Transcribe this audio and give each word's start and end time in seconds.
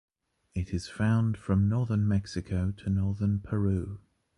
It 0.55 0.73
is 0.73 0.87
found 0.89 1.37
from 1.37 1.69
northern 1.69 2.07
Mexico 2.07 2.71
to 2.71 2.89
northern 2.89 3.39
Peru. 3.39 4.01